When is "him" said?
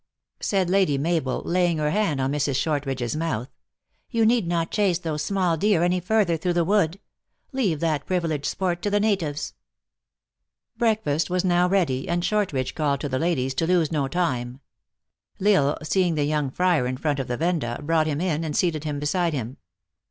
18.07-18.19, 18.83-18.99, 19.33-19.57